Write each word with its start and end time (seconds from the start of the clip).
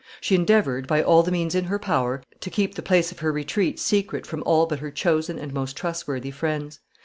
She 0.19 0.33
endeavored, 0.33 0.87
by 0.87 1.03
all 1.03 1.21
the 1.21 1.29
means 1.31 1.53
in 1.53 1.65
her 1.65 1.77
power, 1.77 2.23
to 2.39 2.49
keep 2.49 2.73
the 2.73 2.81
place 2.81 3.11
of 3.11 3.19
her 3.19 3.31
retreat 3.31 3.79
secret 3.79 4.25
from 4.25 4.41
all 4.47 4.65
but 4.65 4.79
her 4.79 4.89
chosen 4.89 5.37
and 5.37 5.53
most 5.53 5.77
trustworthy 5.77 6.31
friends. 6.31 6.79